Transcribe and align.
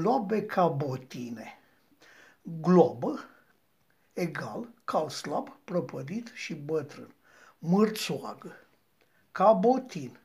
globe 0.00 0.46
ca 0.46 0.68
botine. 0.68 1.58
Globă 2.42 3.18
egal, 4.12 4.68
cal 4.84 5.08
slab, 5.08 5.58
prăpădit 5.64 6.30
și 6.34 6.54
bătrân. 6.54 7.14
Mârțoagă. 7.58 8.52
Cabotin. 9.32 10.18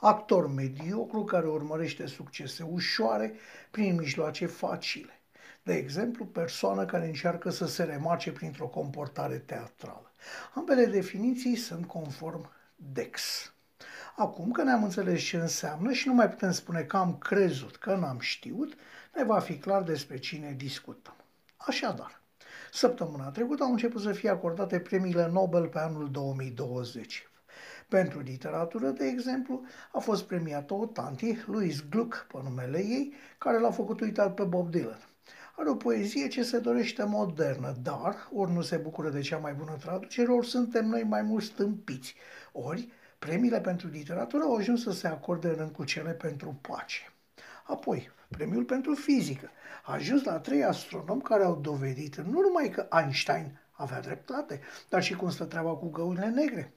Actor 0.00 0.46
mediocru 0.46 1.24
care 1.24 1.46
urmărește 1.46 2.06
succese 2.06 2.62
ușoare 2.62 3.34
prin 3.70 3.94
mijloace 3.94 4.46
facile. 4.46 5.20
De 5.62 5.74
exemplu, 5.74 6.24
persoană 6.24 6.84
care 6.84 7.06
încearcă 7.06 7.50
să 7.50 7.66
se 7.66 7.82
remarce 7.82 8.32
printr-o 8.32 8.66
comportare 8.66 9.38
teatrală. 9.38 10.12
Ambele 10.54 10.84
definiții 10.84 11.56
sunt 11.56 11.86
conform 11.86 12.50
Dex. 12.76 13.52
Acum 14.16 14.50
că 14.50 14.62
ne-am 14.62 14.82
înțeles 14.82 15.22
ce 15.22 15.36
înseamnă 15.36 15.92
și 15.92 16.08
nu 16.08 16.14
mai 16.14 16.28
putem 16.28 16.50
spune 16.50 16.80
că 16.80 16.96
am 16.96 17.18
crezut, 17.18 17.76
că 17.76 17.94
n-am 17.94 18.18
știut, 18.18 18.74
ne 19.14 19.24
va 19.24 19.38
fi 19.38 19.58
clar 19.58 19.82
despre 19.82 20.18
cine 20.18 20.54
discutăm. 20.56 21.16
Așadar, 21.56 22.20
săptămâna 22.72 23.30
trecută 23.30 23.62
au 23.62 23.70
început 23.70 24.00
să 24.00 24.12
fie 24.12 24.28
acordate 24.28 24.78
premiile 24.78 25.28
Nobel 25.32 25.68
pe 25.68 25.78
anul 25.78 26.10
2020. 26.10 27.26
Pentru 27.88 28.20
literatură, 28.20 28.88
de 28.88 29.06
exemplu, 29.06 29.62
a 29.92 29.98
fost 29.98 30.24
premiată 30.24 30.74
o 30.74 30.86
tanti, 30.86 31.38
Louise 31.46 31.84
Gluck, 31.90 32.26
pe 32.32 32.38
numele 32.42 32.78
ei, 32.78 33.12
care 33.38 33.58
l-a 33.58 33.70
făcut 33.70 34.00
uitat 34.00 34.34
pe 34.34 34.42
Bob 34.42 34.70
Dylan. 34.70 35.06
Are 35.56 35.70
o 35.70 35.74
poezie 35.74 36.28
ce 36.28 36.42
se 36.42 36.58
dorește 36.58 37.04
modernă, 37.04 37.76
dar 37.82 38.28
ori 38.34 38.52
nu 38.52 38.62
se 38.62 38.76
bucură 38.76 39.08
de 39.08 39.20
cea 39.20 39.38
mai 39.38 39.52
bună 39.52 39.76
traducere, 39.80 40.32
ori 40.32 40.46
suntem 40.46 40.86
noi 40.86 41.02
mai 41.02 41.22
mult 41.22 41.44
stâmpiți, 41.44 42.14
ori 42.52 42.88
Premiile 43.26 43.60
pentru 43.60 43.88
literatură 43.88 44.42
au 44.42 44.56
ajuns 44.56 44.82
să 44.82 44.92
se 44.92 45.06
acorde 45.06 45.48
în 45.48 45.54
rând 45.54 45.70
cu 45.70 45.84
cele 45.84 46.10
pentru 46.10 46.58
pace. 46.68 47.12
Apoi, 47.64 48.10
premiul 48.28 48.64
pentru 48.64 48.94
fizică 48.94 49.50
a 49.84 49.92
ajuns 49.92 50.24
la 50.24 50.38
trei 50.38 50.64
astronomi 50.64 51.22
care 51.22 51.44
au 51.44 51.56
dovedit 51.56 52.16
nu 52.16 52.40
numai 52.40 52.68
că 52.68 52.88
Einstein 53.00 53.60
avea 53.70 54.00
dreptate, 54.00 54.60
dar 54.88 55.02
și 55.02 55.14
cum 55.14 55.30
stă 55.30 55.44
treaba 55.44 55.70
cu 55.70 55.90
găurile 55.90 56.26
negre. 56.26 56.72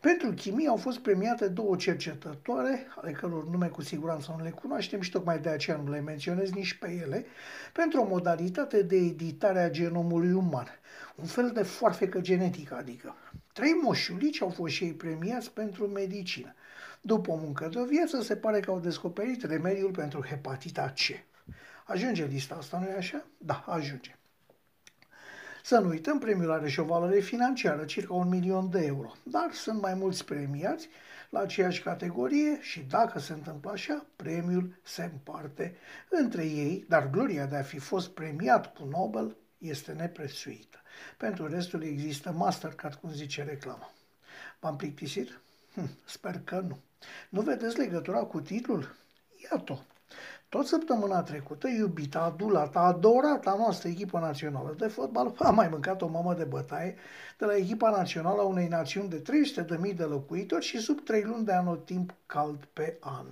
Pentru 0.00 0.32
chimie 0.32 0.68
au 0.68 0.76
fost 0.76 0.98
premiate 0.98 1.48
două 1.48 1.76
cercetătoare, 1.76 2.86
ale 3.00 3.12
căror 3.12 3.48
nume 3.48 3.68
cu 3.68 3.82
siguranță 3.82 4.34
nu 4.36 4.44
le 4.44 4.50
cunoaștem 4.50 5.00
și 5.00 5.10
tocmai 5.10 5.38
de 5.38 5.48
aceea 5.48 5.76
nu 5.76 5.90
le 5.90 6.00
menționez 6.00 6.50
nici 6.50 6.74
pe 6.74 6.90
ele, 7.02 7.26
pentru 7.72 8.00
o 8.00 8.06
modalitate 8.06 8.82
de 8.82 8.96
editare 8.96 9.60
a 9.62 9.70
genomului 9.70 10.32
uman. 10.32 10.66
Un 11.14 11.26
fel 11.26 11.50
de 11.50 11.62
foarfecă 11.62 12.20
genetică, 12.20 12.74
adică. 12.74 13.14
Trei 13.56 13.72
moșulici 13.72 14.42
au 14.42 14.48
fost 14.48 14.74
și 14.74 14.84
ei 14.84 14.92
premiați 14.92 15.52
pentru 15.52 15.86
medicină. 15.86 16.54
După 17.00 17.30
o 17.30 17.36
muncă 17.36 17.68
de 17.68 17.78
o 17.78 17.84
viață, 17.84 18.22
se 18.22 18.36
pare 18.36 18.60
că 18.60 18.70
au 18.70 18.80
descoperit 18.80 19.42
remediul 19.42 19.90
pentru 19.90 20.24
hepatita 20.24 20.92
C. 20.94 21.00
Ajunge 21.84 22.24
lista 22.24 22.54
asta, 22.54 22.78
nu-i 22.78 22.96
așa? 22.96 23.24
Da, 23.38 23.64
ajunge. 23.66 24.16
Să 25.62 25.78
nu 25.78 25.88
uităm, 25.88 26.18
premiul 26.18 26.50
are 26.50 26.68
și 26.68 26.80
o 26.80 26.84
valoare 26.84 27.20
financiară, 27.20 27.84
circa 27.84 28.14
un 28.14 28.28
milion 28.28 28.70
de 28.70 28.84
euro, 28.84 29.12
dar 29.22 29.52
sunt 29.52 29.80
mai 29.80 29.94
mulți 29.94 30.24
premiați 30.24 30.88
la 31.30 31.40
aceeași 31.40 31.82
categorie 31.82 32.58
și 32.60 32.80
dacă 32.80 33.18
se 33.18 33.32
întâmplă 33.32 33.70
așa, 33.70 34.06
premiul 34.16 34.78
se 34.82 35.02
împarte 35.02 35.76
între 36.10 36.44
ei, 36.44 36.84
dar 36.88 37.10
gloria 37.10 37.46
de 37.46 37.56
a 37.56 37.62
fi 37.62 37.78
fost 37.78 38.10
premiat 38.10 38.74
cu 38.74 38.84
Nobel 38.84 39.36
este 39.58 39.92
neprețuită. 39.92 40.78
Pentru 41.16 41.46
restul 41.46 41.82
există 41.82 42.30
Mastercard, 42.30 42.94
cum 42.94 43.12
zice 43.12 43.42
reclama. 43.42 43.90
V-am 44.60 44.76
plictisit? 44.76 45.40
Hm, 45.74 45.90
sper 46.04 46.40
că 46.44 46.60
nu. 46.60 46.78
Nu 47.28 47.40
vedeți 47.40 47.78
legătura 47.78 48.18
cu 48.18 48.40
titlul? 48.40 48.96
Iată. 49.50 49.84
Tot 50.48 50.66
săptămâna 50.66 51.22
trecută, 51.22 51.68
iubita, 51.68 52.20
adulata, 52.20 52.80
adorata 52.80 53.54
noastră 53.54 53.88
echipă 53.88 54.18
națională 54.18 54.74
de 54.78 54.86
fotbal 54.86 55.34
a 55.38 55.50
mai 55.50 55.68
mâncat 55.68 56.02
o 56.02 56.08
mamă 56.08 56.34
de 56.34 56.44
bătaie 56.44 56.94
de 57.38 57.44
la 57.44 57.56
echipa 57.56 57.90
națională 57.90 58.40
a 58.40 58.44
unei 58.44 58.68
națiuni 58.68 59.08
de 59.08 59.22
300.000 59.90 59.96
de 59.96 60.04
locuitori 60.04 60.64
și 60.64 60.78
sub 60.78 61.04
3 61.04 61.22
luni 61.22 61.44
de 61.44 61.52
anotimp 61.52 62.14
cald 62.26 62.64
pe 62.72 62.96
an. 63.00 63.26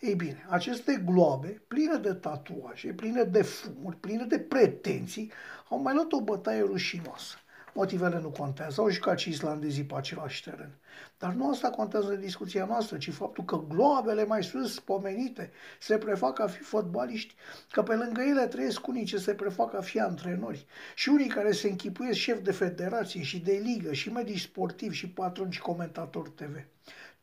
Ei 0.00 0.14
bine, 0.14 0.46
aceste 0.48 1.02
globe, 1.04 1.62
pline 1.68 1.96
de 1.96 2.12
tatuaje, 2.12 2.92
pline 2.92 3.22
de 3.22 3.42
fumuri, 3.42 3.96
pline 3.96 4.24
de 4.24 4.38
pretenții, 4.38 5.32
au 5.68 5.78
mai 5.78 5.94
luat 5.94 6.12
o 6.12 6.20
bătaie 6.20 6.60
rușinoasă. 6.60 7.36
Motivele 7.74 8.20
nu 8.20 8.28
contează, 8.28 8.80
au 8.80 8.90
jucat 8.90 9.18
și 9.18 9.28
islandezii 9.28 9.84
pe 9.84 9.94
același 9.96 10.42
teren. 10.42 10.70
Dar 11.18 11.32
nu 11.32 11.50
asta 11.50 11.70
contează 11.70 12.08
în 12.08 12.20
discuția 12.20 12.64
noastră, 12.64 12.96
ci 12.96 13.12
faptul 13.12 13.44
că 13.44 13.62
globele 13.68 14.24
mai 14.24 14.42
sus 14.42 14.80
pomenite 14.80 15.50
se 15.80 15.98
prefac 15.98 16.40
a 16.40 16.46
fi 16.46 16.62
fotbaliști, 16.62 17.34
că 17.70 17.82
pe 17.82 17.94
lângă 17.94 18.20
ele 18.20 18.46
trăiesc 18.46 18.86
unii 18.86 19.04
ce 19.04 19.18
se 19.18 19.34
prefac 19.34 19.74
a 19.74 19.80
fi 19.80 20.00
antrenori 20.00 20.66
și 20.94 21.08
unii 21.08 21.28
care 21.28 21.52
se 21.52 21.68
închipuiesc 21.68 22.18
șef 22.18 22.42
de 22.42 22.52
federație 22.52 23.22
și 23.22 23.38
de 23.38 23.60
ligă 23.64 23.92
și 23.92 24.12
medici 24.12 24.40
sportivi 24.40 24.96
și 24.96 25.08
patroni 25.08 25.52
și 25.52 25.60
comentatori 25.60 26.30
TV 26.30 26.64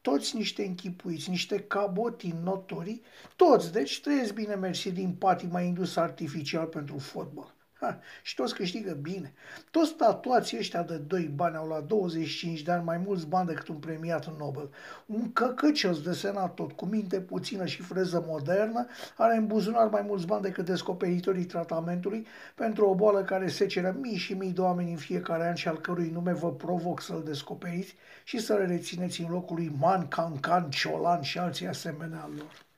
toți 0.02 0.36
niște 0.36 0.66
închipuiți, 0.66 1.30
niște 1.30 1.60
caboti 1.60 2.34
notorii, 2.44 3.02
toți, 3.36 3.72
deci 3.72 4.02
trăiesc 4.02 4.34
bine 4.34 4.56
mersi 4.56 4.92
din 4.92 5.14
patima 5.14 5.62
indus 5.62 5.96
artificial 5.96 6.66
pentru 6.66 6.98
fotbal. 6.98 7.56
Ha, 7.82 8.00
și 8.22 8.36
toți 8.36 8.56
câștigă 8.56 8.92
bine. 8.92 9.34
Toți 9.72 9.94
tatuații 9.94 10.58
ăștia 10.58 10.84
de 10.84 10.98
doi 10.98 11.32
bani 11.36 11.56
au 11.56 11.68
la 11.68 11.80
25 11.80 12.62
de 12.62 12.72
ani 12.72 12.84
mai 12.84 12.98
mulți 12.98 13.28
bani 13.28 13.48
decât 13.48 13.68
un 13.68 13.76
premiat 13.76 14.38
Nobel. 14.38 14.70
Un 15.06 15.34
căcăcios 15.34 16.02
de 16.02 16.14
senat 16.14 16.54
tot, 16.54 16.72
cu 16.72 16.86
minte 16.86 17.22
puțină 17.22 17.66
și 17.66 17.82
freză 17.82 18.26
modernă, 18.28 18.88
are 19.18 19.36
în 19.36 19.48
buzunar 19.48 19.88
mai 19.90 20.02
mulți 20.02 20.26
bani 20.26 20.42
decât 20.42 20.66
descoperitorii 20.66 21.46
tratamentului 21.46 22.28
pentru 22.56 22.90
o 22.90 22.96
boală 22.96 23.24
care 23.24 23.48
se 23.48 23.66
ceră 23.66 23.96
mii 24.02 24.18
și 24.18 24.34
mii 24.34 24.52
de 24.52 24.62
oameni 24.62 24.92
în 24.92 24.98
fiecare 24.98 25.48
an 25.48 25.56
și 25.56 25.68
al 25.68 25.80
cărui 25.80 26.10
nume 26.10 26.34
vă 26.34 26.52
provoc 26.52 27.02
să-l 27.02 27.24
descoperiți 27.26 27.96
și 28.24 28.40
să 28.40 28.54
le 28.54 28.66
rețineți 28.66 29.22
în 29.22 29.30
locul 29.30 29.56
lui 29.56 29.76
Man, 29.80 30.08
Can, 30.08 30.40
Can, 30.40 30.70
Ciolan 30.70 31.22
și 31.22 31.38
alții 31.38 31.68
asemenea 31.68 32.30
lor. 32.38 32.70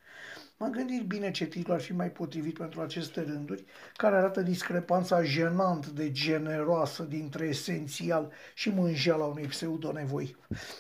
M-am 0.58 0.72
gândit 0.72 1.08
bine 1.08 1.32
ce 1.32 1.46
titlu 1.46 1.74
ar 1.74 1.82
fi 1.82 1.94
mai 1.94 2.12
potrivit 2.12 2.58
pentru 2.58 2.82
aceste 2.82 3.22
rânduri, 3.22 3.66
care 3.96 4.16
arată 4.16 4.42
discrepanța 4.42 5.24
jenant 5.24 5.88
de 5.88 6.12
generoasă 6.12 7.04
dintre 7.04 7.46
esențial 7.46 8.32
și 8.54 8.70
mânjeala 8.70 9.26
unei 9.26 9.46
pseudonevoi. 9.46 10.36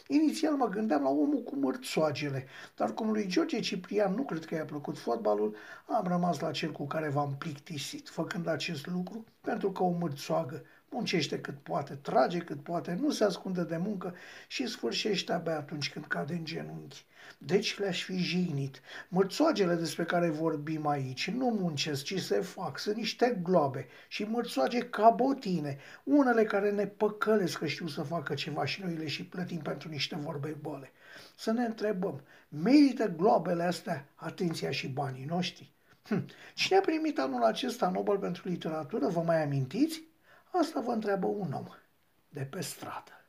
Inițial 0.07 0.53
mă 0.53 0.67
gândeam 0.67 1.03
la 1.03 1.09
omul 1.09 1.43
cu 1.43 1.55
mărțoagele, 1.55 2.45
dar 2.75 2.93
cum 2.93 3.11
lui 3.11 3.27
George 3.27 3.59
Ciprian 3.59 4.13
nu 4.13 4.23
cred 4.23 4.45
că 4.45 4.55
i-a 4.55 4.65
plăcut 4.65 4.97
fotbalul, 4.97 5.55
am 5.85 6.07
rămas 6.07 6.39
la 6.39 6.51
cel 6.51 6.71
cu 6.71 6.87
care 6.87 7.09
v-am 7.09 7.35
plictisit, 7.37 8.09
făcând 8.09 8.47
acest 8.47 8.87
lucru 8.87 9.25
pentru 9.41 9.71
că 9.71 9.83
o 9.83 9.89
mărțoagă 9.89 10.63
muncește 10.93 11.39
cât 11.39 11.55
poate, 11.63 11.93
trage 11.93 12.37
cât 12.37 12.63
poate, 12.63 12.97
nu 13.01 13.11
se 13.11 13.23
ascunde 13.23 13.63
de 13.63 13.77
muncă 13.77 14.15
și 14.47 14.67
sfârșește 14.67 15.33
abia 15.33 15.57
atunci 15.57 15.91
când 15.91 16.05
cade 16.05 16.33
în 16.33 16.45
genunchi. 16.45 17.05
Deci 17.37 17.79
le-aș 17.79 18.03
fi 18.03 18.17
jignit. 18.17 18.81
Mărțoagele 19.07 19.75
despre 19.75 20.03
care 20.03 20.29
vorbim 20.29 20.87
aici 20.87 21.29
nu 21.29 21.45
muncesc, 21.45 22.03
ci 22.03 22.19
se 22.19 22.41
fac. 22.41 22.79
Sunt 22.79 22.95
niște 22.95 23.39
globe 23.43 23.87
și 24.07 24.23
mărțoage 24.23 24.79
ca 24.79 25.09
botine, 25.09 25.77
unele 26.03 26.43
care 26.43 26.71
ne 26.71 26.87
păcălesc 26.87 27.57
că 27.57 27.67
știu 27.67 27.87
să 27.87 28.01
facă 28.01 28.33
ceva 28.33 28.65
și 28.65 28.81
noi 28.81 28.95
le 28.95 29.07
și 29.07 29.25
plătim 29.25 29.59
pentru 29.59 29.89
niște 29.89 30.15
vorbe 30.15 30.57
bole. 30.61 30.91
Să 31.35 31.51
ne 31.51 31.65
întrebăm, 31.65 32.21
merită 32.49 33.07
globele 33.17 33.63
astea 33.63 34.07
atenția 34.15 34.71
și 34.71 34.87
banii 34.87 35.25
noștri? 35.25 35.71
Hm. 36.03 36.25
Cine 36.53 36.77
a 36.77 36.81
primit 36.81 37.19
anul 37.19 37.43
acesta 37.43 37.89
Nobel 37.89 38.17
pentru 38.17 38.49
literatură, 38.49 39.07
vă 39.07 39.21
mai 39.21 39.43
amintiți? 39.43 40.03
Asta 40.59 40.79
vă 40.79 40.91
întreabă 40.91 41.27
un 41.27 41.53
om 41.53 41.67
de 42.29 42.45
pe 42.45 42.61
stradă. 42.61 43.25